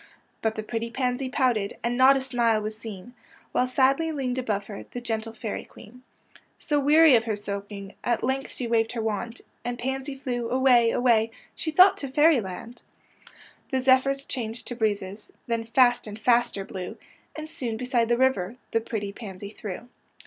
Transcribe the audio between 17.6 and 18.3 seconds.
beside the